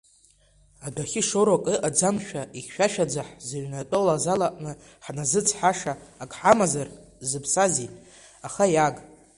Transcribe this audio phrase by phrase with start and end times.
[0.85, 4.71] Адәахьы шоурак ыҟаӡамшәа ихьшәашәаӡа ҳзыҩнатәоу азал аҟны
[5.05, 5.93] ҳназыцҳаша
[6.23, 6.87] ак ҳамазар
[7.29, 7.89] зыԥсази,
[8.47, 8.95] аха иааг!